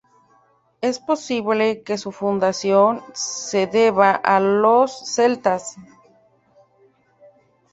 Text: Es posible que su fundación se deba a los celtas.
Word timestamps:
Es 0.81 0.97
posible 0.97 1.83
que 1.83 1.95
su 1.99 2.11
fundación 2.11 3.03
se 3.13 3.67
deba 3.67 4.09
a 4.13 4.39
los 4.39 5.13
celtas. 5.13 5.75